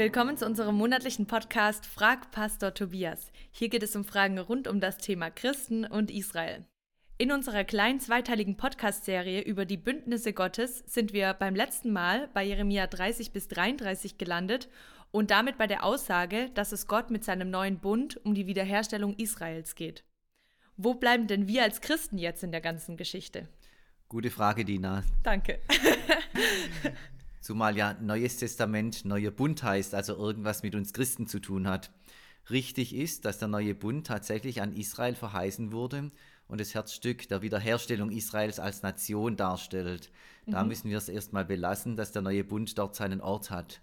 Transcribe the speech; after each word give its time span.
Willkommen 0.00 0.38
zu 0.38 0.46
unserem 0.46 0.76
monatlichen 0.76 1.26
Podcast 1.26 1.84
Frag 1.84 2.30
Pastor 2.30 2.72
Tobias. 2.72 3.30
Hier 3.50 3.68
geht 3.68 3.82
es 3.82 3.94
um 3.94 4.02
Fragen 4.02 4.38
rund 4.38 4.66
um 4.66 4.80
das 4.80 4.96
Thema 4.96 5.28
Christen 5.28 5.84
und 5.84 6.10
Israel. 6.10 6.64
In 7.18 7.30
unserer 7.30 7.64
kleinen 7.64 8.00
zweiteiligen 8.00 8.56
Podcast-Serie 8.56 9.42
über 9.42 9.66
die 9.66 9.76
Bündnisse 9.76 10.32
Gottes 10.32 10.78
sind 10.86 11.12
wir 11.12 11.34
beim 11.34 11.54
letzten 11.54 11.92
Mal 11.92 12.30
bei 12.32 12.42
Jeremia 12.42 12.86
30 12.86 13.32
bis 13.32 13.48
33 13.48 14.16
gelandet 14.16 14.70
und 15.10 15.30
damit 15.30 15.58
bei 15.58 15.66
der 15.66 15.84
Aussage, 15.84 16.48
dass 16.54 16.72
es 16.72 16.86
Gott 16.86 17.10
mit 17.10 17.22
seinem 17.22 17.50
neuen 17.50 17.78
Bund 17.78 18.18
um 18.24 18.32
die 18.34 18.46
Wiederherstellung 18.46 19.16
Israels 19.16 19.74
geht. 19.74 20.06
Wo 20.78 20.94
bleiben 20.94 21.26
denn 21.26 21.46
wir 21.46 21.62
als 21.62 21.82
Christen 21.82 22.16
jetzt 22.16 22.42
in 22.42 22.52
der 22.52 22.62
ganzen 22.62 22.96
Geschichte? 22.96 23.48
Gute 24.08 24.30
Frage, 24.30 24.64
Dina. 24.64 25.04
Danke. 25.22 25.60
Zumal 27.40 27.76
ja 27.76 27.94
Neues 28.00 28.36
Testament 28.36 29.04
neuer 29.04 29.30
Bund 29.30 29.62
heißt, 29.62 29.94
also 29.94 30.14
irgendwas 30.14 30.62
mit 30.62 30.74
uns 30.74 30.92
Christen 30.92 31.26
zu 31.26 31.40
tun 31.40 31.66
hat. 31.66 31.90
Richtig 32.50 32.94
ist, 32.94 33.24
dass 33.24 33.38
der 33.38 33.48
neue 33.48 33.74
Bund 33.74 34.06
tatsächlich 34.06 34.60
an 34.60 34.74
Israel 34.74 35.14
verheißen 35.14 35.72
wurde 35.72 36.10
und 36.48 36.60
das 36.60 36.74
Herzstück 36.74 37.28
der 37.28 37.42
Wiederherstellung 37.42 38.10
Israels 38.10 38.58
als 38.58 38.82
Nation 38.82 39.36
darstellt. 39.36 40.10
Da 40.46 40.62
mhm. 40.62 40.68
müssen 40.68 40.90
wir 40.90 40.98
es 40.98 41.08
erstmal 41.08 41.44
belassen, 41.44 41.96
dass 41.96 42.12
der 42.12 42.22
neue 42.22 42.44
Bund 42.44 42.76
dort 42.78 42.96
seinen 42.96 43.20
Ort 43.20 43.50
hat. 43.50 43.80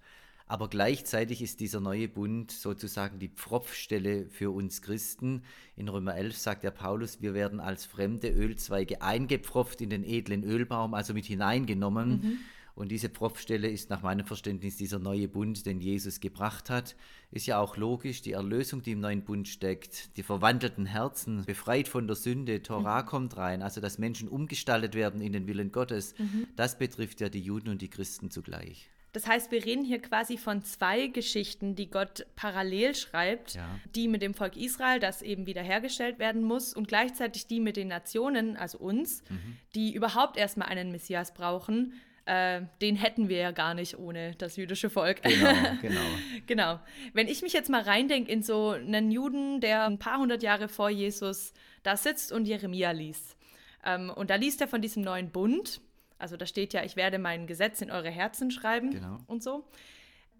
Aber 0.49 0.69
gleichzeitig 0.69 1.41
ist 1.41 1.59
dieser 1.59 1.81
neue 1.81 2.07
Bund 2.07 2.51
sozusagen 2.51 3.19
die 3.19 3.27
Pfropfstelle 3.27 4.29
für 4.29 4.49
uns 4.51 4.81
Christen. 4.81 5.43
In 5.75 5.89
Römer 5.89 6.15
11 6.15 6.37
sagt 6.37 6.63
der 6.63 6.71
Paulus, 6.71 7.21
wir 7.21 7.33
werden 7.33 7.59
als 7.59 7.85
fremde 7.85 8.29
Ölzweige 8.29 9.01
eingepfropft 9.01 9.81
in 9.81 9.89
den 9.89 10.05
edlen 10.05 10.43
Ölbaum, 10.43 10.93
also 10.93 11.13
mit 11.13 11.25
hineingenommen. 11.25 12.09
Mhm. 12.09 12.37
Und 12.77 12.89
diese 12.89 13.09
Pfropfstelle 13.09 13.67
ist 13.67 13.89
nach 13.89 14.03
meinem 14.03 14.27
Verständnis 14.27 14.77
dieser 14.77 14.99
neue 14.99 15.27
Bund, 15.27 15.65
den 15.65 15.81
Jesus 15.81 16.19
gebracht 16.19 16.69
hat. 16.69 16.95
Ist 17.31 17.47
ja 17.47 17.59
auch 17.59 17.75
logisch, 17.75 18.21
die 18.21 18.33
Erlösung, 18.33 18.83
die 18.83 18.91
im 18.91 18.99
neuen 18.99 19.23
Bund 19.23 19.47
steckt, 19.47 20.15
die 20.15 20.21
verwandelten 20.21 20.85
Herzen, 20.85 21.43
befreit 21.43 21.87
von 21.87 22.05
der 22.05 22.15
Sünde, 22.15 22.61
Torah 22.61 23.01
mhm. 23.01 23.07
kommt 23.07 23.37
rein, 23.37 23.63
also 23.63 23.81
dass 23.81 23.97
Menschen 23.97 24.27
umgestaltet 24.29 24.93
werden 24.93 25.21
in 25.21 25.33
den 25.33 25.47
Willen 25.47 25.71
Gottes. 25.71 26.13
Mhm. 26.19 26.45
Das 26.55 26.77
betrifft 26.77 27.19
ja 27.19 27.29
die 27.29 27.41
Juden 27.41 27.69
und 27.69 27.81
die 27.81 27.89
Christen 27.89 28.29
zugleich. 28.29 28.91
Das 29.11 29.25
heißt, 29.25 29.49
wir 29.49 29.65
reden 29.65 29.83
hier 29.83 29.99
quasi 29.99 30.37
von 30.37 30.61
zwei 30.61 31.07
Geschichten, 31.07 31.73
die 31.73 31.89
Gott 31.89 32.27
parallel 32.35 32.93
schreibt. 32.93 33.55
Ja. 33.55 33.67
Die 33.95 34.07
mit 34.07 34.21
dem 34.21 34.35
Volk 34.35 34.55
Israel, 34.55 34.99
das 34.99 35.23
eben 35.23 35.47
wiederhergestellt 35.47 36.19
werden 36.19 36.43
muss, 36.43 36.75
und 36.75 36.87
gleichzeitig 36.87 37.47
die 37.47 37.59
mit 37.59 37.75
den 37.75 37.87
Nationen, 37.87 38.55
also 38.55 38.77
uns, 38.77 39.23
mhm. 39.31 39.57
die 39.73 39.95
überhaupt 39.95 40.37
erstmal 40.37 40.67
einen 40.67 40.91
Messias 40.91 41.33
brauchen, 41.33 41.93
äh, 42.27 42.61
den 42.81 42.97
hätten 42.97 43.29
wir 43.29 43.37
ja 43.37 43.51
gar 43.51 43.73
nicht 43.73 43.97
ohne 43.97 44.35
das 44.35 44.57
jüdische 44.57 44.89
Volk. 44.89 45.23
Genau, 45.23 45.53
genau. 45.81 46.01
genau. 46.45 46.79
Wenn 47.13 47.27
ich 47.27 47.41
mich 47.41 47.53
jetzt 47.53 47.69
mal 47.69 47.81
reindenke 47.81 48.29
in 48.29 48.43
so 48.43 48.71
einen 48.71 49.11
Juden, 49.11 49.61
der 49.61 49.85
ein 49.85 49.97
paar 49.97 50.19
hundert 50.19 50.43
Jahre 50.43 50.67
vor 50.67 50.89
Jesus 50.89 51.53
da 51.83 51.95
sitzt 51.95 52.33
und 52.33 52.45
Jeremia 52.45 52.91
liest. 52.91 53.37
Ähm, 53.85 54.09
und 54.09 54.29
da 54.29 54.35
liest 54.35 54.59
er 54.59 54.67
von 54.67 54.81
diesem 54.81 55.03
neuen 55.03 55.31
Bund. 55.31 55.79
Also 56.19 56.35
da 56.35 56.45
steht 56.45 56.73
ja, 56.73 56.83
ich 56.83 56.97
werde 56.97 57.17
mein 57.17 57.47
Gesetz 57.47 57.81
in 57.81 57.91
eure 57.91 58.09
Herzen 58.09 58.51
schreiben 58.51 58.91
genau. 58.91 59.19
und 59.27 59.41
so. 59.41 59.63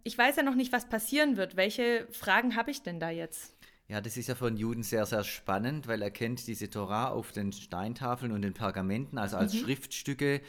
Ich 0.03 0.17
weiß 0.17 0.35
ja 0.35 0.43
noch 0.43 0.55
nicht, 0.55 0.73
was 0.73 0.89
passieren 0.89 1.37
wird. 1.37 1.55
Welche 1.55 2.07
Fragen 2.11 2.57
habe 2.57 2.71
ich 2.71 2.81
denn 2.81 2.99
da 2.99 3.09
jetzt? 3.09 3.55
Ja, 3.87 4.01
das 4.01 4.17
ist 4.17 4.27
ja 4.27 4.35
von 4.35 4.57
Juden 4.57 4.83
sehr, 4.83 5.05
sehr 5.05 5.23
spannend, 5.23 5.87
weil 5.87 6.01
er 6.01 6.11
kennt 6.11 6.47
diese 6.47 6.69
Torah 6.69 7.09
auf 7.09 7.31
den 7.31 7.53
Steintafeln 7.53 8.33
und 8.33 8.41
den 8.41 8.53
Pergamenten, 8.53 9.17
also 9.17 9.37
als 9.37 9.53
mhm. 9.53 9.59
Schriftstücke. 9.59 10.41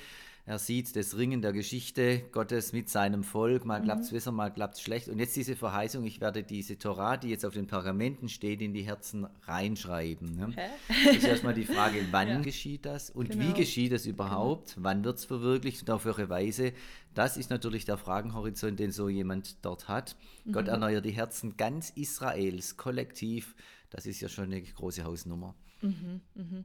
Er 0.49 0.59
sieht 0.59 0.97
das 0.97 1.19
Ringen 1.19 1.43
der 1.43 1.53
Geschichte 1.53 2.23
Gottes 2.33 2.73
mit 2.73 2.89
seinem 2.89 3.23
Volk. 3.23 3.67
Mal 3.67 3.81
mhm. 3.81 3.85
klappt 3.85 4.05
es 4.05 4.11
besser, 4.13 4.33
mal 4.33 4.51
klappt 4.51 4.77
es 4.77 4.81
schlecht. 4.81 5.09
Und 5.11 5.19
jetzt 5.19 5.37
diese 5.37 5.57
Verheißung, 5.57 6.07
ich 6.07 6.23
werde 6.23 6.43
diese 6.43 6.79
Torah, 6.79 7.19
die 7.19 7.29
jetzt 7.29 7.45
auf 7.45 7.53
den 7.53 7.67
Pergamenten 7.67 8.31
steht, 8.31 8.63
in 8.63 8.73
die 8.73 8.81
Herzen 8.81 9.27
reinschreiben. 9.43 10.37
Ne? 10.37 10.55
Das 11.05 11.17
ist 11.17 11.25
erstmal 11.25 11.53
die 11.53 11.67
Frage, 11.67 11.99
wann 12.13 12.29
ja. 12.29 12.41
geschieht 12.41 12.87
das 12.87 13.11
und 13.11 13.29
genau. 13.29 13.45
wie 13.45 13.53
geschieht 13.53 13.93
es 13.93 14.07
überhaupt? 14.07 14.77
Genau. 14.77 14.89
Wann 14.89 15.05
wird 15.05 15.19
es 15.19 15.27
verwirklicht 15.27 15.83
und 15.83 15.91
auf 15.91 16.07
welche 16.07 16.31
Weise? 16.31 16.73
Das 17.13 17.37
ist 17.37 17.51
natürlich 17.51 17.85
der 17.85 17.99
Fragenhorizont, 17.99 18.81
den 18.81 18.91
so 18.91 19.11
jemand 19.11 19.63
dort 19.67 19.87
hat. 19.87 20.17
Mhm. 20.47 20.53
Gott 20.53 20.69
erneuert 20.69 21.05
die 21.05 21.11
Herzen 21.11 21.59
ganz 21.59 21.91
Israels 21.91 22.79
kollektiv. 22.79 23.55
Das 23.91 24.07
ist 24.07 24.21
ja 24.21 24.29
schon 24.29 24.45
eine 24.45 24.63
große 24.63 25.05
Hausnummer. 25.05 25.55
Mhm, 25.81 26.21
mh. 26.35 26.65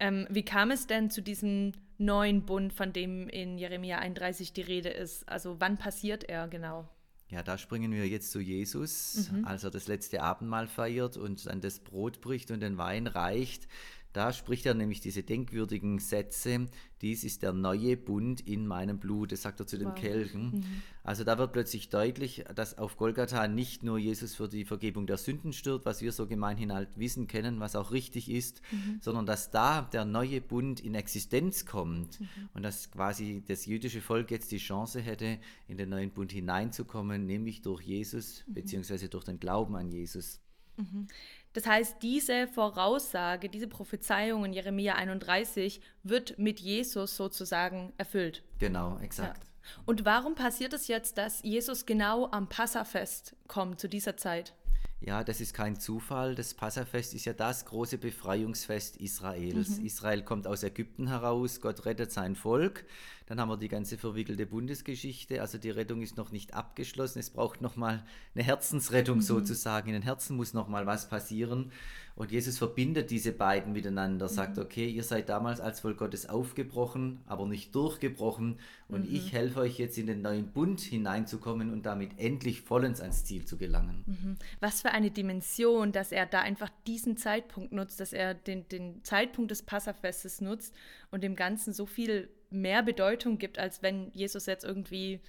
ähm, 0.00 0.26
wie 0.30 0.44
kam 0.44 0.70
es 0.70 0.86
denn 0.86 1.10
zu 1.10 1.22
diesem 1.22 1.72
neuen 1.98 2.46
Bund, 2.46 2.72
von 2.72 2.92
dem 2.92 3.28
in 3.28 3.58
Jeremia 3.58 3.98
31 3.98 4.52
die 4.52 4.62
Rede 4.62 4.90
ist? 4.90 5.28
Also 5.28 5.56
wann 5.60 5.76
passiert 5.76 6.24
er 6.24 6.48
genau? 6.48 6.88
Ja, 7.30 7.42
da 7.42 7.58
springen 7.58 7.92
wir 7.92 8.06
jetzt 8.06 8.30
zu 8.30 8.40
Jesus, 8.40 9.30
mhm. 9.32 9.44
als 9.44 9.64
er 9.64 9.70
das 9.70 9.88
letzte 9.88 10.22
Abendmahl 10.22 10.68
feiert 10.68 11.16
und 11.16 11.46
dann 11.46 11.60
das 11.60 11.80
Brot 11.80 12.20
bricht 12.20 12.50
und 12.50 12.60
den 12.60 12.78
Wein 12.78 13.06
reicht. 13.06 13.66
Da 14.14 14.32
spricht 14.32 14.64
er 14.64 14.74
nämlich 14.74 15.00
diese 15.00 15.24
denkwürdigen 15.24 15.98
Sätze, 15.98 16.68
dies 17.02 17.24
ist 17.24 17.42
der 17.42 17.52
neue 17.52 17.96
Bund 17.96 18.40
in 18.40 18.64
meinem 18.64 19.00
Blut, 19.00 19.32
das 19.32 19.42
sagt 19.42 19.58
er 19.58 19.66
zu 19.66 19.76
den 19.76 19.88
wow. 19.88 19.94
Kelchen. 19.96 20.52
Mhm. 20.52 20.64
Also 21.02 21.24
da 21.24 21.36
wird 21.36 21.52
plötzlich 21.52 21.88
deutlich, 21.88 22.44
dass 22.54 22.78
auf 22.78 22.96
Golgatha 22.96 23.48
nicht 23.48 23.82
nur 23.82 23.98
Jesus 23.98 24.36
für 24.36 24.48
die 24.48 24.64
Vergebung 24.64 25.08
der 25.08 25.16
Sünden 25.16 25.52
stirbt, 25.52 25.84
was 25.84 26.00
wir 26.00 26.12
so 26.12 26.28
gemeinhin 26.28 26.72
halt 26.72 26.90
wissen 26.96 27.26
kennen, 27.26 27.58
was 27.58 27.74
auch 27.74 27.90
richtig 27.90 28.30
ist, 28.30 28.62
mhm. 28.70 29.00
sondern 29.02 29.26
dass 29.26 29.50
da 29.50 29.82
der 29.82 30.04
neue 30.04 30.40
Bund 30.40 30.78
in 30.78 30.94
Existenz 30.94 31.66
kommt 31.66 32.20
mhm. 32.20 32.26
und 32.54 32.62
dass 32.62 32.92
quasi 32.92 33.42
das 33.44 33.66
jüdische 33.66 34.00
Volk 34.00 34.30
jetzt 34.30 34.52
die 34.52 34.58
Chance 34.58 35.00
hätte, 35.00 35.40
in 35.66 35.76
den 35.76 35.88
neuen 35.88 36.12
Bund 36.12 36.30
hineinzukommen, 36.30 37.26
nämlich 37.26 37.62
durch 37.62 37.82
Jesus, 37.82 38.44
mhm. 38.46 38.54
beziehungsweise 38.54 39.08
durch 39.08 39.24
den 39.24 39.40
Glauben 39.40 39.74
an 39.74 39.90
Jesus. 39.90 40.40
Mhm. 40.76 41.08
Das 41.52 41.66
heißt, 41.66 42.02
diese 42.02 42.48
Voraussage, 42.48 43.48
diese 43.48 43.68
Prophezeiung 43.68 44.44
in 44.44 44.52
Jeremia 44.52 44.96
31 44.96 45.80
wird 46.02 46.36
mit 46.38 46.58
Jesus 46.58 47.16
sozusagen 47.16 47.92
erfüllt. 47.96 48.42
Genau, 48.58 48.98
exakt. 48.98 49.44
Ja. 49.44 49.50
Und 49.86 50.04
warum 50.04 50.34
passiert 50.34 50.72
es 50.72 50.88
jetzt, 50.88 51.16
dass 51.16 51.42
Jesus 51.42 51.86
genau 51.86 52.28
am 52.30 52.48
Passafest 52.48 53.36
kommt 53.46 53.80
zu 53.80 53.88
dieser 53.88 54.16
Zeit? 54.16 54.52
Ja, 55.00 55.22
das 55.22 55.40
ist 55.40 55.52
kein 55.52 55.78
Zufall. 55.78 56.34
Das 56.34 56.54
Passafest 56.54 57.14
ist 57.14 57.26
ja 57.26 57.34
das 57.34 57.66
große 57.66 57.98
Befreiungsfest 57.98 58.96
Israels. 58.96 59.78
Mhm. 59.78 59.84
Israel 59.84 60.22
kommt 60.22 60.46
aus 60.46 60.62
Ägypten 60.62 61.08
heraus, 61.08 61.60
Gott 61.60 61.84
rettet 61.84 62.10
sein 62.10 62.36
Volk. 62.36 62.86
Dann 63.26 63.40
haben 63.40 63.48
wir 63.48 63.56
die 63.56 63.68
ganze 63.68 63.96
verwickelte 63.96 64.44
Bundesgeschichte. 64.44 65.40
Also 65.40 65.56
die 65.56 65.70
Rettung 65.70 66.02
ist 66.02 66.16
noch 66.16 66.30
nicht 66.30 66.52
abgeschlossen. 66.52 67.18
Es 67.18 67.30
braucht 67.30 67.62
nochmal 67.62 68.04
eine 68.34 68.44
Herzensrettung 68.44 69.16
mhm. 69.18 69.22
sozusagen. 69.22 69.88
In 69.88 69.94
den 69.94 70.02
Herzen 70.02 70.36
muss 70.36 70.52
nochmal 70.52 70.86
was 70.86 71.08
passieren. 71.08 71.72
Und 72.16 72.30
Jesus 72.30 72.58
verbindet 72.58 73.10
diese 73.10 73.32
beiden 73.32 73.72
miteinander, 73.72 74.28
sagt, 74.28 74.56
mhm. 74.56 74.62
okay, 74.62 74.88
ihr 74.88 75.02
seid 75.02 75.30
damals 75.30 75.60
als 75.60 75.80
Volk 75.80 75.98
Gottes 75.98 76.28
aufgebrochen, 76.28 77.20
aber 77.26 77.46
nicht 77.46 77.74
durchgebrochen. 77.74 78.58
Und 78.88 79.08
mhm. 79.08 79.14
ich 79.14 79.32
helfe 79.32 79.60
euch 79.60 79.78
jetzt 79.78 79.96
in 79.98 80.06
den 80.06 80.22
neuen 80.22 80.52
Bund 80.52 80.80
hineinzukommen 80.80 81.72
und 81.72 81.86
damit 81.86 82.10
endlich 82.18 82.60
vollends 82.60 83.00
ans 83.00 83.24
Ziel 83.24 83.46
zu 83.46 83.56
gelangen. 83.56 84.04
Mhm. 84.06 84.36
Was 84.60 84.82
für 84.82 84.90
eine 84.90 85.10
Dimension, 85.10 85.92
dass 85.92 86.12
er 86.12 86.26
da 86.26 86.42
einfach 86.42 86.70
diesen 86.86 87.16
Zeitpunkt 87.16 87.72
nutzt, 87.72 87.98
dass 87.98 88.12
er 88.12 88.34
den, 88.34 88.68
den 88.68 89.02
Zeitpunkt 89.02 89.50
des 89.50 89.62
Passafestes 89.62 90.40
nutzt 90.40 90.74
und 91.10 91.24
dem 91.24 91.34
Ganzen 91.34 91.72
so 91.72 91.86
viel 91.86 92.28
mehr 92.54 92.82
Bedeutung 92.82 93.38
gibt, 93.38 93.58
als 93.58 93.82
wenn 93.82 94.10
Jesus 94.12 94.46
jetzt 94.46 94.64
irgendwie, 94.64 95.20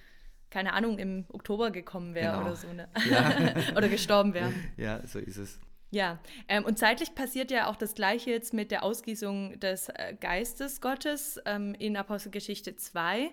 keine 0.50 0.72
Ahnung, 0.72 0.98
im 0.98 1.24
Oktober 1.28 1.70
gekommen 1.70 2.14
wäre 2.14 2.32
genau. 2.32 2.46
oder 2.46 2.56
so. 2.56 2.72
Ne? 2.72 2.88
Ja. 3.10 3.54
oder 3.76 3.88
gestorben 3.88 4.34
wäre. 4.34 4.52
Ja, 4.76 5.06
so 5.06 5.18
ist 5.18 5.36
es. 5.36 5.58
Ja, 5.90 6.18
ähm, 6.48 6.64
und 6.64 6.78
zeitlich 6.78 7.14
passiert 7.14 7.50
ja 7.50 7.68
auch 7.68 7.76
das 7.76 7.94
Gleiche 7.94 8.30
jetzt 8.30 8.52
mit 8.52 8.70
der 8.70 8.82
Ausgießung 8.82 9.58
des 9.60 9.88
äh, 9.88 10.14
Geistes 10.20 10.80
Gottes 10.80 11.40
ähm, 11.46 11.74
in 11.74 11.96
Apostelgeschichte 11.96 12.76
2. 12.76 13.30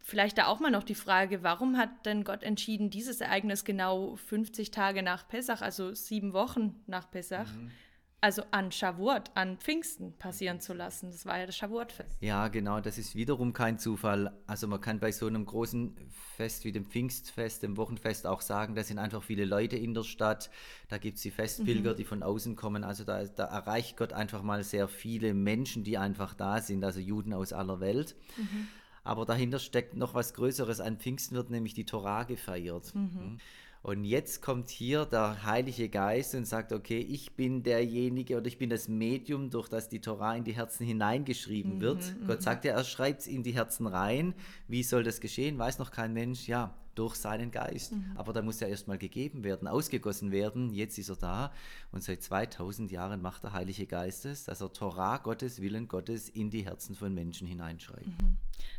Vielleicht 0.00 0.38
da 0.38 0.46
auch 0.46 0.60
mal 0.60 0.70
noch 0.70 0.84
die 0.84 0.94
Frage, 0.94 1.42
warum 1.42 1.76
hat 1.76 2.06
denn 2.06 2.24
Gott 2.24 2.42
entschieden, 2.42 2.90
dieses 2.90 3.20
Ereignis 3.20 3.64
genau 3.64 4.16
50 4.16 4.70
Tage 4.70 5.02
nach 5.02 5.28
Pessach, 5.28 5.60
also 5.60 5.94
sieben 5.94 6.32
Wochen 6.32 6.82
nach 6.86 7.10
Pessach, 7.10 7.52
mhm 7.52 7.70
also 8.20 8.42
an 8.50 8.72
Shavuot, 8.72 9.30
an 9.34 9.58
Pfingsten 9.58 10.12
passieren 10.18 10.60
zu 10.60 10.74
lassen. 10.74 11.12
Das 11.12 11.24
war 11.24 11.38
ja 11.38 11.46
das 11.46 11.56
Shavuot-Fest. 11.56 12.18
Ja, 12.20 12.48
genau, 12.48 12.80
das 12.80 12.98
ist 12.98 13.14
wiederum 13.14 13.52
kein 13.52 13.78
Zufall. 13.78 14.36
Also 14.46 14.66
man 14.66 14.80
kann 14.80 14.98
bei 14.98 15.12
so 15.12 15.26
einem 15.26 15.46
großen 15.46 15.96
Fest 16.36 16.64
wie 16.64 16.72
dem 16.72 16.84
Pfingstfest, 16.84 17.62
dem 17.62 17.76
Wochenfest 17.76 18.26
auch 18.26 18.40
sagen, 18.40 18.74
da 18.74 18.82
sind 18.82 18.98
einfach 18.98 19.22
viele 19.22 19.44
Leute 19.44 19.76
in 19.76 19.94
der 19.94 20.02
Stadt. 20.02 20.50
Da 20.88 20.98
gibt 20.98 21.18
es 21.18 21.22
die 21.22 21.30
Festpilger, 21.30 21.92
mhm. 21.92 21.96
die 21.96 22.04
von 22.04 22.22
außen 22.24 22.56
kommen. 22.56 22.82
Also 22.82 23.04
da, 23.04 23.24
da, 23.24 23.44
erreicht 23.44 23.96
Gott 23.96 24.12
einfach 24.12 24.42
mal 24.42 24.64
sehr 24.64 24.88
viele 24.88 25.32
Menschen, 25.32 25.84
die 25.84 25.96
einfach 25.96 26.34
da 26.34 26.60
sind, 26.60 26.84
also 26.84 26.98
Juden 26.98 27.32
aus 27.32 27.52
aller 27.52 27.78
Welt. 27.78 28.16
Mhm. 28.36 28.68
Aber 29.04 29.26
dahinter 29.26 29.60
steckt 29.60 29.94
noch 29.94 30.14
was 30.14 30.34
Größeres. 30.34 30.80
An 30.80 30.98
Pfingsten 30.98 31.36
wird 31.36 31.50
nämlich 31.50 31.72
die 31.72 31.86
Torah 31.86 32.24
gefeiert. 32.24 32.94
Mhm. 32.94 33.38
Und 33.82 34.04
jetzt 34.04 34.42
kommt 34.42 34.70
hier 34.70 35.04
der 35.06 35.44
Heilige 35.44 35.88
Geist 35.88 36.34
und 36.34 36.46
sagt, 36.46 36.72
okay, 36.72 36.98
ich 36.98 37.36
bin 37.36 37.62
derjenige 37.62 38.36
oder 38.36 38.46
ich 38.46 38.58
bin 38.58 38.70
das 38.70 38.88
Medium, 38.88 39.50
durch 39.50 39.68
das 39.68 39.88
die 39.88 40.00
Torah 40.00 40.34
in 40.34 40.44
die 40.44 40.56
Herzen 40.56 40.84
hineingeschrieben 40.84 41.76
mhm, 41.76 41.80
wird. 41.80 42.14
Gott 42.26 42.38
mhm. 42.38 42.42
sagt 42.42 42.64
ja, 42.64 42.72
er 42.72 42.84
schreibt 42.84 43.20
es 43.20 43.26
in 43.26 43.42
die 43.42 43.52
Herzen 43.52 43.86
rein. 43.86 44.34
Wie 44.66 44.82
soll 44.82 45.04
das 45.04 45.20
geschehen? 45.20 45.58
Weiß 45.58 45.78
noch 45.78 45.90
kein 45.90 46.12
Mensch. 46.12 46.48
Ja, 46.48 46.74
durch 46.98 47.14
seinen 47.14 47.52
Geist. 47.52 47.92
Mhm. 47.92 48.12
Aber 48.16 48.32
da 48.32 48.42
muss 48.42 48.60
er 48.60 48.68
erstmal 48.68 48.98
gegeben 48.98 49.44
werden, 49.44 49.68
ausgegossen 49.68 50.32
werden. 50.32 50.70
Jetzt 50.74 50.98
ist 50.98 51.08
er 51.08 51.16
da 51.16 51.52
und 51.92 52.02
seit 52.02 52.22
2000 52.22 52.90
Jahren 52.90 53.22
macht 53.22 53.44
der 53.44 53.52
Heilige 53.52 53.86
Geist 53.86 54.26
es, 54.26 54.44
dass 54.44 54.60
er 54.60 54.72
Torah 54.72 55.18
Gottes, 55.18 55.62
Willen 55.62 55.86
Gottes 55.86 56.28
in 56.28 56.50
die 56.50 56.64
Herzen 56.64 56.96
von 56.96 57.14
Menschen 57.14 57.46
hineinschreibt. 57.46 58.08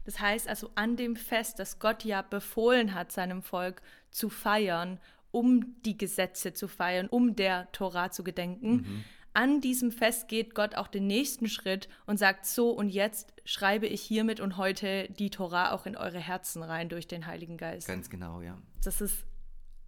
Das 0.06 0.20
heißt 0.20 0.48
also 0.48 0.70
an 0.76 0.96
dem 0.96 1.16
Fest, 1.16 1.60
das 1.60 1.80
Gott 1.80 2.04
ja 2.04 2.22
befohlen 2.22 2.94
hat, 2.94 3.12
seinem 3.12 3.42
Volk 3.42 3.82
zu 4.12 4.30
feiern, 4.30 5.00
um 5.32 5.82
die 5.84 5.98
Gesetze 5.98 6.54
zu 6.54 6.68
feiern, 6.68 7.08
um 7.08 7.36
der 7.36 7.72
Torah 7.72 8.12
zu 8.12 8.24
gedenken. 8.24 8.72
Mhm 8.72 9.04
an 9.34 9.62
diesem 9.62 9.92
Fest 9.92 10.28
geht 10.28 10.56
Gott 10.56 10.76
auch 10.76 10.88
den 10.88 11.08
nächsten 11.08 11.48
Schritt 11.48 11.88
und 12.06 12.18
sagt, 12.18 12.46
so 12.46 12.72
und 12.72 12.90
jetzt 12.90 13.34
schreibe 13.46 13.88
ich 13.88 14.02
hiermit 14.02 14.40
und 14.40 14.58
heute 14.58 15.08
die 15.18 15.30
Torah 15.30 15.72
auch 15.72 15.86
in 15.86 15.96
eure 15.96 16.20
Herzen 16.20 16.64
rein 16.64 16.90
durch 16.90 17.08
den 17.08 17.26
Heiligen 17.26 17.58
Geist. 17.58 17.88
Ganz 17.88 18.10
genau, 18.10 18.42
ja. 18.42 18.58
Das 18.84 19.02
ist 19.02 19.26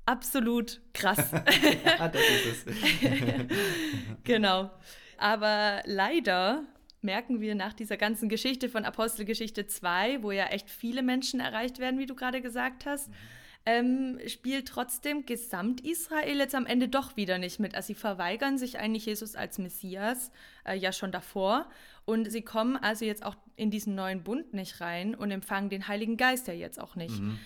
absolut 0.05 0.81
krass. 0.93 1.31
ja, 1.85 2.07
das 2.07 2.21
ist 2.21 2.67
es. 2.67 2.75
genau. 4.23 4.71
Aber 5.17 5.81
leider 5.85 6.63
merken 7.03 7.41
wir 7.41 7.55
nach 7.55 7.73
dieser 7.73 7.97
ganzen 7.97 8.29
Geschichte 8.29 8.69
von 8.69 8.85
Apostelgeschichte 8.85 9.67
2, 9.67 10.23
wo 10.23 10.31
ja 10.31 10.45
echt 10.47 10.69
viele 10.69 11.03
Menschen 11.03 11.39
erreicht 11.39 11.79
werden, 11.79 11.99
wie 11.99 12.05
du 12.05 12.15
gerade 12.15 12.41
gesagt 12.41 12.85
hast, 12.85 13.09
mhm 13.09 13.13
ähm, 13.65 14.19
spielt 14.27 14.67
trotzdem 14.67 15.25
Gesamt-Israel 15.25 16.37
jetzt 16.37 16.55
am 16.55 16.65
Ende 16.65 16.87
doch 16.87 17.15
wieder 17.15 17.37
nicht 17.37 17.59
mit. 17.59 17.75
Also 17.75 17.87
sie 17.87 17.95
verweigern 17.95 18.57
sich 18.57 18.79
eigentlich 18.79 19.05
Jesus 19.05 19.35
als 19.35 19.59
Messias 19.59 20.31
äh, 20.65 20.75
ja 20.75 20.91
schon 20.91 21.11
davor 21.11 21.69
und 22.05 22.31
sie 22.31 22.41
kommen 22.41 22.75
also 22.75 23.05
jetzt 23.05 23.23
auch 23.23 23.35
in 23.55 23.69
diesen 23.69 23.93
neuen 23.93 24.23
Bund 24.23 24.53
nicht 24.53 24.81
rein 24.81 25.13
und 25.13 25.29
empfangen 25.29 25.69
den 25.69 25.87
Heiligen 25.87 26.17
Geist 26.17 26.47
ja 26.47 26.53
jetzt 26.53 26.79
auch 26.79 26.95
nicht. 26.95 27.19
Mhm. 27.19 27.37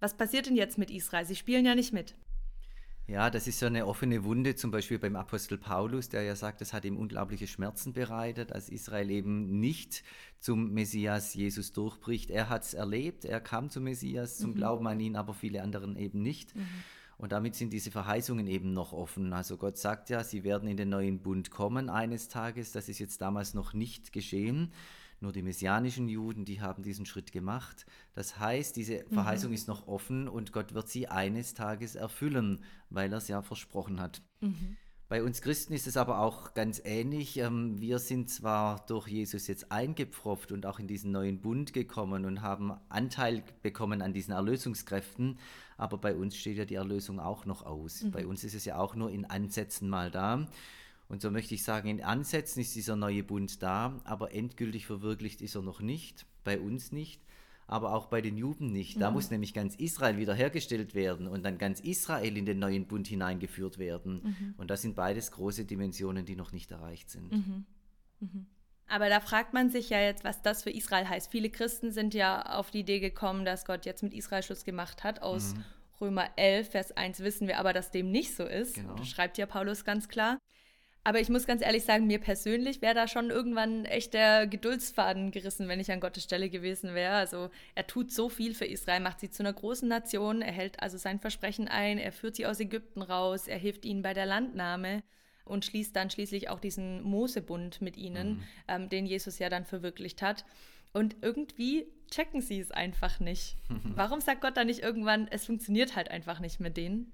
Was 0.00 0.16
passiert 0.16 0.46
denn 0.46 0.56
jetzt 0.56 0.76
mit 0.78 0.90
Israel? 0.90 1.24
Sie 1.24 1.36
spielen 1.36 1.64
ja 1.64 1.74
nicht 1.74 1.92
mit. 1.92 2.14
Ja, 3.12 3.28
das 3.28 3.46
ist 3.46 3.58
so 3.58 3.66
eine 3.66 3.86
offene 3.86 4.24
Wunde, 4.24 4.54
zum 4.54 4.70
Beispiel 4.70 4.98
beim 4.98 5.16
Apostel 5.16 5.58
Paulus, 5.58 6.08
der 6.08 6.22
ja 6.22 6.34
sagt, 6.34 6.62
es 6.62 6.72
hat 6.72 6.86
ihm 6.86 6.96
unglaubliche 6.96 7.46
Schmerzen 7.46 7.92
bereitet, 7.92 8.52
als 8.52 8.70
Israel 8.70 9.10
eben 9.10 9.60
nicht 9.60 10.02
zum 10.40 10.72
Messias 10.72 11.34
Jesus 11.34 11.72
durchbricht. 11.72 12.30
Er 12.30 12.48
hat 12.48 12.62
es 12.62 12.72
erlebt, 12.72 13.26
er 13.26 13.42
kam 13.42 13.68
zum 13.68 13.84
Messias, 13.84 14.38
zum 14.38 14.52
mhm. 14.52 14.54
Glauben 14.54 14.86
an 14.86 14.98
ihn, 14.98 15.16
aber 15.16 15.34
viele 15.34 15.62
anderen 15.62 15.94
eben 15.96 16.22
nicht. 16.22 16.56
Mhm. 16.56 16.66
Und 17.18 17.32
damit 17.32 17.54
sind 17.54 17.74
diese 17.74 17.90
Verheißungen 17.90 18.46
eben 18.46 18.72
noch 18.72 18.94
offen. 18.94 19.34
Also 19.34 19.58
Gott 19.58 19.76
sagt 19.76 20.08
ja, 20.08 20.24
sie 20.24 20.42
werden 20.42 20.66
in 20.66 20.78
den 20.78 20.88
neuen 20.88 21.18
Bund 21.18 21.50
kommen 21.50 21.90
eines 21.90 22.28
Tages. 22.28 22.72
Das 22.72 22.88
ist 22.88 22.98
jetzt 22.98 23.20
damals 23.20 23.52
noch 23.52 23.74
nicht 23.74 24.14
geschehen. 24.14 24.72
Nur 25.22 25.32
die 25.32 25.42
messianischen 25.42 26.08
Juden, 26.08 26.44
die 26.44 26.60
haben 26.60 26.82
diesen 26.82 27.06
Schritt 27.06 27.30
gemacht. 27.30 27.86
Das 28.12 28.40
heißt, 28.40 28.74
diese 28.74 29.04
mhm. 29.04 29.14
Verheißung 29.14 29.50
mhm. 29.50 29.54
ist 29.54 29.68
noch 29.68 29.86
offen 29.86 30.28
und 30.28 30.52
Gott 30.52 30.74
wird 30.74 30.88
sie 30.88 31.06
eines 31.06 31.54
Tages 31.54 31.94
erfüllen, 31.94 32.64
weil 32.90 33.12
er 33.12 33.18
es 33.18 33.28
ja 33.28 33.40
versprochen 33.40 34.00
hat. 34.00 34.20
Mhm. 34.40 34.76
Bei 35.08 35.22
uns 35.22 35.42
Christen 35.42 35.74
ist 35.74 35.86
es 35.86 35.96
aber 35.96 36.20
auch 36.20 36.54
ganz 36.54 36.80
ähnlich. 36.84 37.36
Ähm, 37.36 37.80
wir 37.80 37.98
sind 37.98 38.30
zwar 38.30 38.84
durch 38.86 39.06
Jesus 39.08 39.46
jetzt 39.46 39.70
eingepfropft 39.70 40.50
und 40.50 40.66
auch 40.66 40.78
in 40.78 40.88
diesen 40.88 41.12
neuen 41.12 41.40
Bund 41.40 41.72
gekommen 41.72 42.24
und 42.24 42.40
haben 42.40 42.72
Anteil 42.88 43.44
bekommen 43.62 44.02
an 44.02 44.14
diesen 44.14 44.32
Erlösungskräften, 44.32 45.38
aber 45.76 45.98
bei 45.98 46.16
uns 46.16 46.34
steht 46.36 46.56
ja 46.56 46.64
die 46.64 46.76
Erlösung 46.76 47.20
auch 47.20 47.44
noch 47.44 47.64
aus. 47.64 48.02
Mhm. 48.02 48.10
Bei 48.10 48.26
uns 48.26 48.42
ist 48.42 48.54
es 48.54 48.64
ja 48.64 48.78
auch 48.78 48.96
nur 48.96 49.10
in 49.10 49.24
Ansätzen 49.24 49.88
mal 49.88 50.10
da. 50.10 50.48
Und 51.12 51.20
so 51.20 51.30
möchte 51.30 51.54
ich 51.54 51.62
sagen, 51.62 51.88
in 51.88 52.02
Ansätzen 52.02 52.62
ist 52.62 52.74
dieser 52.74 52.96
neue 52.96 53.22
Bund 53.22 53.62
da, 53.62 54.00
aber 54.04 54.32
endgültig 54.32 54.86
verwirklicht 54.86 55.42
ist 55.42 55.54
er 55.54 55.60
noch 55.60 55.82
nicht, 55.82 56.24
bei 56.42 56.58
uns 56.58 56.90
nicht, 56.90 57.20
aber 57.66 57.92
auch 57.92 58.06
bei 58.06 58.22
den 58.22 58.38
Juden 58.38 58.72
nicht. 58.72 58.98
Da 58.98 59.10
mhm. 59.10 59.16
muss 59.16 59.30
nämlich 59.30 59.52
ganz 59.52 59.74
Israel 59.74 60.16
wiederhergestellt 60.16 60.94
werden 60.94 61.28
und 61.28 61.42
dann 61.42 61.58
ganz 61.58 61.80
Israel 61.80 62.34
in 62.38 62.46
den 62.46 62.58
neuen 62.58 62.86
Bund 62.86 63.08
hineingeführt 63.08 63.76
werden. 63.76 64.22
Mhm. 64.24 64.54
Und 64.56 64.70
das 64.70 64.80
sind 64.80 64.96
beides 64.96 65.30
große 65.32 65.66
Dimensionen, 65.66 66.24
die 66.24 66.34
noch 66.34 66.50
nicht 66.52 66.70
erreicht 66.70 67.10
sind. 67.10 67.30
Mhm. 67.30 67.66
mhm. 68.20 68.46
Aber 68.88 69.10
da 69.10 69.20
fragt 69.20 69.52
man 69.52 69.68
sich 69.68 69.90
ja 69.90 70.00
jetzt, 70.00 70.24
was 70.24 70.40
das 70.40 70.62
für 70.62 70.70
Israel 70.70 71.06
heißt. 71.06 71.30
Viele 71.30 71.50
Christen 71.50 71.92
sind 71.92 72.14
ja 72.14 72.58
auf 72.58 72.70
die 72.70 72.80
Idee 72.80 73.00
gekommen, 73.00 73.44
dass 73.44 73.66
Gott 73.66 73.84
jetzt 73.84 74.02
mit 74.02 74.14
Israel 74.14 74.42
Schluss 74.42 74.64
gemacht 74.64 75.04
hat. 75.04 75.20
Aus 75.20 75.54
mhm. 75.54 75.64
Römer 76.00 76.30
11, 76.36 76.70
Vers 76.70 76.92
1 76.92 77.20
wissen 77.20 77.48
wir 77.48 77.58
aber, 77.58 77.74
dass 77.74 77.90
dem 77.90 78.10
nicht 78.10 78.34
so 78.34 78.44
ist. 78.44 78.76
Genau. 78.76 78.94
Das 78.94 79.08
schreibt 79.08 79.36
ja 79.36 79.44
Paulus 79.44 79.84
ganz 79.84 80.08
klar. 80.08 80.38
Aber 81.04 81.20
ich 81.20 81.28
muss 81.28 81.46
ganz 81.46 81.62
ehrlich 81.62 81.84
sagen, 81.84 82.06
mir 82.06 82.20
persönlich 82.20 82.80
wäre 82.80 82.94
da 82.94 83.08
schon 83.08 83.30
irgendwann 83.30 83.84
echt 83.86 84.14
der 84.14 84.46
Geduldsfaden 84.46 85.32
gerissen, 85.32 85.66
wenn 85.66 85.80
ich 85.80 85.90
an 85.90 85.98
Gottes 85.98 86.22
Stelle 86.22 86.48
gewesen 86.48 86.94
wäre. 86.94 87.14
Also 87.14 87.50
er 87.74 87.86
tut 87.88 88.12
so 88.12 88.28
viel 88.28 88.54
für 88.54 88.66
Israel, 88.66 89.00
macht 89.00 89.18
sie 89.18 89.30
zu 89.30 89.42
einer 89.42 89.52
großen 89.52 89.88
Nation, 89.88 90.42
er 90.42 90.52
hält 90.52 90.80
also 90.80 90.98
sein 90.98 91.18
Versprechen 91.18 91.66
ein, 91.66 91.98
er 91.98 92.12
führt 92.12 92.36
sie 92.36 92.46
aus 92.46 92.60
Ägypten 92.60 93.02
raus, 93.02 93.48
er 93.48 93.58
hilft 93.58 93.84
ihnen 93.84 94.02
bei 94.02 94.14
der 94.14 94.26
Landnahme 94.26 95.02
und 95.44 95.64
schließt 95.64 95.94
dann 95.96 96.10
schließlich 96.10 96.48
auch 96.48 96.60
diesen 96.60 97.02
Mosebund 97.02 97.82
mit 97.82 97.96
ihnen, 97.96 98.34
mhm. 98.34 98.42
ähm, 98.68 98.88
den 98.88 99.06
Jesus 99.06 99.40
ja 99.40 99.48
dann 99.48 99.64
verwirklicht 99.64 100.22
hat. 100.22 100.44
Und 100.92 101.16
irgendwie 101.22 101.86
checken 102.10 102.42
sie 102.42 102.60
es 102.60 102.70
einfach 102.70 103.18
nicht. 103.18 103.56
Warum 103.96 104.20
sagt 104.20 104.40
Gott 104.40 104.56
da 104.56 104.64
nicht 104.64 104.80
irgendwann, 104.80 105.26
es 105.28 105.46
funktioniert 105.46 105.96
halt 105.96 106.10
einfach 106.10 106.38
nicht 106.38 106.60
mit 106.60 106.76
denen? 106.76 107.12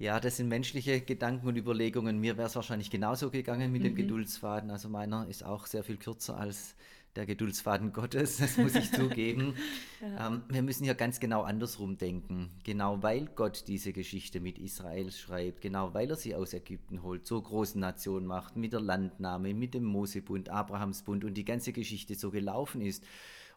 Ja, 0.00 0.18
das 0.18 0.38
sind 0.38 0.48
menschliche 0.48 1.02
Gedanken 1.02 1.46
und 1.46 1.56
Überlegungen. 1.56 2.18
Mir 2.18 2.38
wäre 2.38 2.48
es 2.48 2.56
wahrscheinlich 2.56 2.90
genauso 2.90 3.30
gegangen 3.30 3.70
mit 3.70 3.82
mhm. 3.82 3.88
dem 3.88 3.94
Geduldsfaden. 3.96 4.70
Also 4.70 4.88
meiner 4.88 5.28
ist 5.28 5.44
auch 5.44 5.66
sehr 5.66 5.84
viel 5.84 5.98
kürzer 5.98 6.38
als 6.38 6.74
der 7.16 7.26
Geduldsfaden 7.26 7.92
Gottes, 7.92 8.38
das 8.38 8.56
muss 8.56 8.74
ich 8.74 8.90
zugeben. 8.90 9.54
Ja. 10.00 10.28
Ähm, 10.28 10.44
wir 10.48 10.62
müssen 10.62 10.84
hier 10.84 10.94
ganz 10.94 11.20
genau 11.20 11.42
andersrum 11.42 11.98
denken. 11.98 12.48
Genau 12.64 13.02
weil 13.02 13.26
Gott 13.26 13.64
diese 13.68 13.92
Geschichte 13.92 14.40
mit 14.40 14.58
Israel 14.58 15.12
schreibt, 15.12 15.60
genau 15.60 15.92
weil 15.92 16.08
er 16.08 16.16
sie 16.16 16.34
aus 16.34 16.54
Ägypten 16.54 17.02
holt, 17.02 17.26
zur 17.26 17.42
großen 17.42 17.78
Nation 17.78 18.24
macht, 18.24 18.56
mit 18.56 18.72
der 18.72 18.80
Landnahme, 18.80 19.52
mit 19.52 19.74
dem 19.74 19.84
Mosebund, 19.84 20.48
Abrahamsbund 20.48 21.26
und 21.26 21.34
die 21.34 21.44
ganze 21.44 21.74
Geschichte 21.74 22.14
so 22.14 22.30
gelaufen 22.30 22.80
ist 22.80 23.04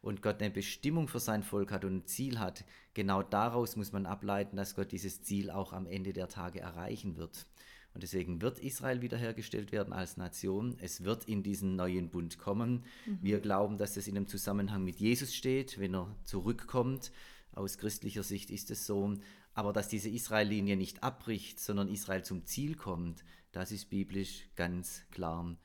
und 0.03 0.21
Gott 0.21 0.41
eine 0.41 0.51
Bestimmung 0.51 1.07
für 1.07 1.21
sein 1.21 1.43
Volk 1.43 1.71
hat 1.71 1.85
und 1.85 1.95
ein 1.95 2.05
Ziel 2.05 2.37
hat, 2.37 2.65
genau 2.93 3.23
daraus 3.23 3.77
muss 3.77 3.93
man 3.93 4.05
ableiten, 4.05 4.57
dass 4.57 4.75
Gott 4.75 4.91
dieses 4.91 5.23
Ziel 5.23 5.49
auch 5.49 5.71
am 5.71 5.87
Ende 5.87 6.11
der 6.11 6.27
Tage 6.27 6.59
erreichen 6.59 7.15
wird. 7.15 7.47
Und 7.93 8.03
deswegen 8.03 8.41
wird 8.41 8.59
Israel 8.59 9.01
wiederhergestellt 9.01 9.71
werden 9.71 9.93
als 9.93 10.17
Nation. 10.17 10.75
Es 10.81 11.05
wird 11.05 11.25
in 11.25 11.41
diesen 11.41 11.77
neuen 11.77 12.09
Bund 12.09 12.37
kommen. 12.37 12.83
Mhm. 13.05 13.19
Wir 13.21 13.39
glauben, 13.39 13.77
dass 13.77 13.95
es 13.95 14.07
in 14.07 14.17
einem 14.17 14.27
Zusammenhang 14.27 14.83
mit 14.83 14.97
Jesus 14.97 15.33
steht, 15.33 15.79
wenn 15.79 15.95
er 15.95 16.13
zurückkommt. 16.25 17.11
Aus 17.53 17.77
christlicher 17.77 18.23
Sicht 18.23 18.49
ist 18.49 18.71
es 18.71 18.85
so. 18.85 19.13
Aber 19.53 19.71
dass 19.71 19.87
diese 19.87 20.09
Israel-Linie 20.09 20.75
nicht 20.75 21.03
abbricht, 21.03 21.59
sondern 21.59 21.87
Israel 21.87 22.23
zum 22.23 22.45
Ziel 22.45 22.75
kommt, 22.75 23.23
das 23.51 23.71
ist 23.71 23.89
biblisch 23.89 24.49
ganz 24.55 25.03
klar. 25.11 25.55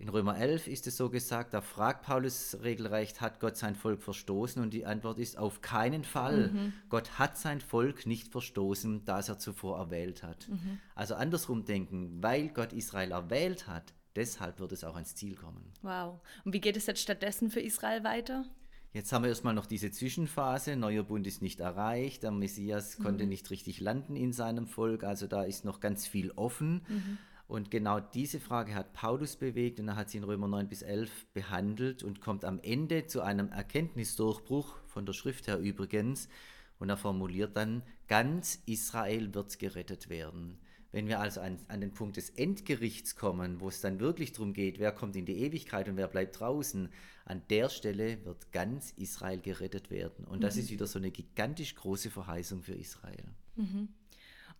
In 0.00 0.08
Römer 0.08 0.38
11 0.38 0.66
ist 0.66 0.86
es 0.86 0.96
so 0.96 1.10
gesagt, 1.10 1.52
da 1.52 1.60
fragt 1.60 2.06
Paulus 2.06 2.56
regelrecht, 2.62 3.20
hat 3.20 3.38
Gott 3.38 3.58
sein 3.58 3.74
Volk 3.74 4.02
verstoßen? 4.02 4.62
Und 4.62 4.72
die 4.72 4.86
Antwort 4.86 5.18
ist 5.18 5.36
auf 5.36 5.60
keinen 5.60 6.04
Fall. 6.04 6.48
Mhm. 6.48 6.72
Gott 6.88 7.18
hat 7.18 7.36
sein 7.36 7.60
Volk 7.60 8.06
nicht 8.06 8.28
verstoßen, 8.28 9.04
das 9.04 9.28
er 9.28 9.38
zuvor 9.38 9.76
erwählt 9.76 10.22
hat. 10.22 10.48
Mhm. 10.48 10.78
Also 10.94 11.16
andersrum 11.16 11.66
denken, 11.66 12.22
weil 12.22 12.48
Gott 12.48 12.72
Israel 12.72 13.12
erwählt 13.12 13.66
hat, 13.66 13.92
deshalb 14.16 14.58
wird 14.58 14.72
es 14.72 14.84
auch 14.84 14.94
ans 14.94 15.16
Ziel 15.16 15.34
kommen. 15.34 15.70
Wow. 15.82 16.18
Und 16.46 16.54
wie 16.54 16.62
geht 16.62 16.78
es 16.78 16.86
jetzt 16.86 17.02
stattdessen 17.02 17.50
für 17.50 17.60
Israel 17.60 18.02
weiter? 18.02 18.46
Jetzt 18.94 19.12
haben 19.12 19.22
wir 19.22 19.28
erstmal 19.28 19.54
noch 19.54 19.66
diese 19.66 19.90
Zwischenphase. 19.90 20.76
Neuer 20.76 21.02
Bund 21.02 21.26
ist 21.26 21.42
nicht 21.42 21.60
erreicht. 21.60 22.22
Der 22.22 22.30
Messias 22.30 22.98
mhm. 22.98 23.02
konnte 23.02 23.26
nicht 23.26 23.50
richtig 23.50 23.80
landen 23.80 24.16
in 24.16 24.32
seinem 24.32 24.66
Volk. 24.66 25.04
Also 25.04 25.26
da 25.26 25.42
ist 25.42 25.66
noch 25.66 25.78
ganz 25.78 26.06
viel 26.06 26.30
offen. 26.30 26.86
Mhm. 26.88 27.18
Und 27.50 27.72
genau 27.72 27.98
diese 27.98 28.38
Frage 28.38 28.76
hat 28.76 28.92
Paulus 28.92 29.34
bewegt 29.34 29.80
und 29.80 29.88
er 29.88 29.96
hat 29.96 30.08
sie 30.08 30.18
in 30.18 30.24
Römer 30.24 30.46
9 30.46 30.68
bis 30.68 30.82
11 30.82 31.26
behandelt 31.34 32.04
und 32.04 32.20
kommt 32.20 32.44
am 32.44 32.60
Ende 32.62 33.06
zu 33.06 33.22
einem 33.22 33.50
Erkenntnisdurchbruch, 33.50 34.76
von 34.86 35.04
der 35.04 35.14
Schrift 35.14 35.48
her 35.48 35.58
übrigens, 35.58 36.28
und 36.78 36.90
er 36.90 36.96
formuliert 36.96 37.56
dann, 37.56 37.82
ganz 38.06 38.62
Israel 38.66 39.34
wird 39.34 39.58
gerettet 39.58 40.08
werden. 40.08 40.60
Wenn 40.92 41.08
wir 41.08 41.18
also 41.18 41.40
an, 41.40 41.58
an, 41.66 41.80
den 41.80 41.92
Punkt 41.92 42.18
des 42.18 42.30
Endgerichts 42.30 43.16
kommen, 43.16 43.60
wo 43.60 43.66
es 43.66 43.80
dann 43.80 43.98
wirklich 43.98 44.30
darum 44.30 44.52
geht, 44.52 44.78
wer 44.78 44.92
kommt 44.92 45.16
in 45.16 45.26
die 45.26 45.38
Ewigkeit 45.38 45.88
und 45.88 45.96
wer 45.96 46.06
bleibt 46.06 46.38
draußen, 46.38 46.88
an 47.24 47.42
der 47.50 47.68
Stelle 47.68 48.24
wird 48.24 48.52
ganz 48.52 48.92
Israel 48.92 49.40
gerettet 49.40 49.90
werden. 49.90 50.24
Und 50.24 50.44
das 50.44 50.54
mhm. 50.54 50.60
ist 50.62 50.70
wieder 50.70 50.86
so 50.86 51.00
eine 51.00 51.10
gigantisch 51.10 51.74
große 51.74 52.10
Verheißung 52.10 52.62
für 52.62 52.74
Israel. 52.74 53.24
Mhm. 53.56 53.88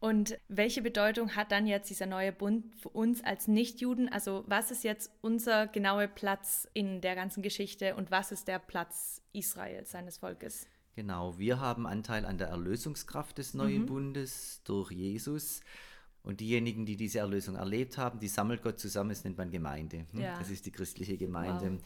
Und 0.01 0.39
welche 0.49 0.81
Bedeutung 0.81 1.37
hat 1.37 1.53
dann 1.53 1.67
jetzt 1.67 1.91
dieser 1.91 2.07
neue 2.07 2.33
Bund 2.33 2.75
für 2.77 2.89
uns 2.89 3.23
als 3.23 3.49
Nichtjuden? 3.49 4.09
Also 4.09 4.45
was 4.47 4.71
ist 4.71 4.83
jetzt 4.83 5.13
unser 5.21 5.67
genauer 5.67 6.07
Platz 6.07 6.67
in 6.73 7.03
der 7.03 7.15
ganzen 7.15 7.43
Geschichte 7.43 7.95
und 7.95 8.11
was 8.11 8.33
ist 8.33 8.49
der 8.49 8.59
Platz 8.59 9.21
Israels, 9.35 9.91
seines 9.91 10.17
Volkes? 10.17 10.67
Genau, 10.97 11.39
wir 11.39 11.61
haben 11.61 11.87
Anteil 11.87 12.25
an 12.25 12.39
der 12.39 12.49
Erlösungskraft 12.49 13.37
des 13.37 13.53
neuen 13.53 13.83
mhm. 13.83 13.87
Bundes 13.87 14.63
durch 14.65 14.91
Jesus. 14.91 15.61
Und 16.23 16.41
diejenigen, 16.41 16.85
die 16.87 16.97
diese 16.97 17.19
Erlösung 17.21 17.57
erlebt 17.57 17.97
haben, 17.97 18.21
die 18.21 18.29
sammelt 18.29 18.63
Gott 18.63 18.79
zusammen, 18.79 19.11
das 19.11 19.25
nennt 19.25 19.39
man 19.39 19.51
Gemeinde. 19.51 20.07
Hm? 20.13 20.21
Ja. 20.21 20.39
Das 20.39 20.51
ist 20.51 20.67
die 20.67 20.73
christliche 20.73 21.17
Gemeinde. 21.17 21.73
Wow. 21.73 21.81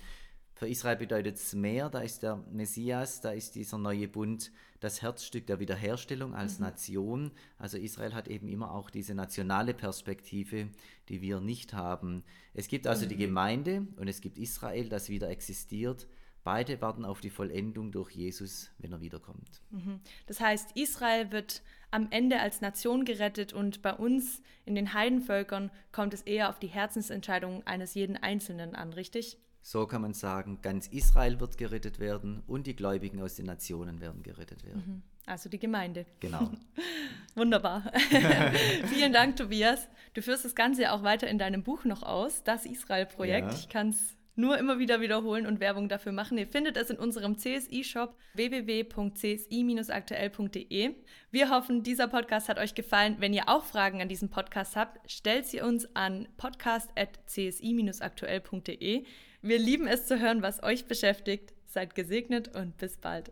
Für 0.54 0.68
Israel 0.68 0.96
bedeutet 0.96 1.36
es 1.36 1.52
mehr, 1.54 1.90
da 1.90 2.00
ist 2.00 2.22
der 2.22 2.36
Messias, 2.52 3.20
da 3.20 3.32
ist 3.32 3.56
dieser 3.56 3.76
neue 3.76 4.06
Bund 4.06 4.52
das 4.78 5.02
Herzstück 5.02 5.46
der 5.46 5.58
Wiederherstellung 5.58 6.34
als 6.34 6.58
mhm. 6.58 6.66
Nation. 6.66 7.30
Also 7.58 7.76
Israel 7.76 8.14
hat 8.14 8.28
eben 8.28 8.46
immer 8.48 8.72
auch 8.72 8.90
diese 8.90 9.14
nationale 9.14 9.74
Perspektive, 9.74 10.68
die 11.08 11.22
wir 11.22 11.40
nicht 11.40 11.74
haben. 11.74 12.22
Es 12.52 12.68
gibt 12.68 12.86
also 12.86 13.04
mhm. 13.04 13.08
die 13.08 13.16
Gemeinde 13.16 13.86
und 13.96 14.06
es 14.06 14.20
gibt 14.20 14.38
Israel, 14.38 14.88
das 14.88 15.08
wieder 15.08 15.28
existiert. 15.28 16.06
Beide 16.44 16.80
warten 16.82 17.04
auf 17.04 17.20
die 17.20 17.30
Vollendung 17.30 17.90
durch 17.90 18.10
Jesus, 18.10 18.70
wenn 18.78 18.92
er 18.92 19.00
wiederkommt. 19.00 19.62
Mhm. 19.70 20.00
Das 20.26 20.38
heißt, 20.38 20.76
Israel 20.76 21.32
wird 21.32 21.62
am 21.90 22.08
Ende 22.10 22.38
als 22.38 22.60
Nation 22.60 23.04
gerettet 23.04 23.52
und 23.52 23.82
bei 23.82 23.94
uns 23.94 24.42
in 24.66 24.74
den 24.74 24.92
Heidenvölkern 24.92 25.70
kommt 25.90 26.14
es 26.14 26.22
eher 26.22 26.50
auf 26.50 26.58
die 26.58 26.68
Herzensentscheidung 26.68 27.66
eines 27.66 27.94
jeden 27.94 28.16
Einzelnen 28.16 28.76
an, 28.76 28.92
richtig? 28.92 29.38
So 29.66 29.86
kann 29.86 30.02
man 30.02 30.12
sagen, 30.12 30.58
ganz 30.60 30.88
Israel 30.88 31.40
wird 31.40 31.56
gerettet 31.56 31.98
werden 31.98 32.42
und 32.46 32.66
die 32.66 32.76
Gläubigen 32.76 33.22
aus 33.22 33.36
den 33.36 33.46
Nationen 33.46 34.02
werden 34.02 34.22
gerettet 34.22 34.62
werden. 34.62 34.82
Mhm. 34.86 35.02
Also 35.24 35.48
die 35.48 35.58
Gemeinde. 35.58 36.04
Genau. 36.20 36.50
Wunderbar. 37.34 37.90
Vielen 38.92 39.14
Dank, 39.14 39.36
Tobias. 39.36 39.88
Du 40.12 40.20
führst 40.20 40.44
das 40.44 40.54
Ganze 40.54 40.92
auch 40.92 41.02
weiter 41.02 41.28
in 41.28 41.38
deinem 41.38 41.62
Buch 41.62 41.86
noch 41.86 42.02
aus, 42.02 42.44
das 42.44 42.66
Israel-Projekt. 42.66 43.52
Ja. 43.52 43.58
Ich 43.58 43.70
kann 43.70 43.88
es 43.88 44.18
nur 44.36 44.58
immer 44.58 44.78
wieder 44.78 45.00
wiederholen 45.00 45.46
und 45.46 45.60
Werbung 45.60 45.88
dafür 45.88 46.12
machen. 46.12 46.36
Ihr 46.36 46.46
findet 46.46 46.76
es 46.76 46.90
in 46.90 46.98
unserem 46.98 47.38
CSI-Shop 47.38 48.14
www.csi-aktuell.de. 48.34 50.94
Wir 51.30 51.48
hoffen, 51.48 51.82
dieser 51.82 52.08
Podcast 52.08 52.50
hat 52.50 52.58
euch 52.58 52.74
gefallen. 52.74 53.16
Wenn 53.18 53.32
ihr 53.32 53.48
auch 53.48 53.64
Fragen 53.64 54.02
an 54.02 54.10
diesem 54.10 54.28
Podcast 54.28 54.76
habt, 54.76 55.10
stellt 55.10 55.46
sie 55.46 55.62
uns 55.62 55.88
an 55.96 56.28
podcast.csi-aktuell.de. 56.36 59.06
Wir 59.46 59.58
lieben 59.58 59.86
es 59.86 60.06
zu 60.06 60.18
hören, 60.18 60.40
was 60.40 60.62
euch 60.62 60.86
beschäftigt. 60.86 61.52
Seid 61.66 61.94
gesegnet 61.94 62.56
und 62.56 62.78
bis 62.78 62.96
bald. 62.96 63.30